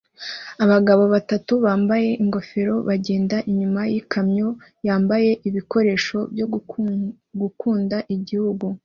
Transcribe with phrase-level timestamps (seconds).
[0.63, 4.47] Abagabo batatu bambaye ingofero bagenda inyuma yikamyo
[4.87, 6.45] yambaye ibikoresho byo
[7.41, 8.65] gukunda igihugu